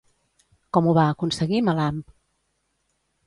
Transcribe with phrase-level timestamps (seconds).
[0.77, 2.01] Com ho va aconseguir Melamp?